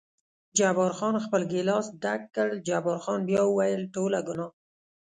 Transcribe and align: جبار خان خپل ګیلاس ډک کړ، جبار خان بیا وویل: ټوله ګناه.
جبار 0.57 0.91
خان 0.97 1.15
خپل 1.25 1.41
ګیلاس 1.51 1.87
ډک 2.03 2.21
کړ، 2.35 2.49
جبار 2.67 2.97
خان 3.03 3.19
بیا 3.29 3.41
وویل: 3.45 3.81
ټوله 3.93 4.19
ګناه. 4.27 4.49